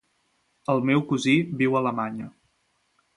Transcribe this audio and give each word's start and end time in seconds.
El 0.73 0.79
meu 0.91 1.03
cosí 1.11 1.35
viu 1.59 1.77
a 1.77 1.83
Alemanya. 1.83 2.31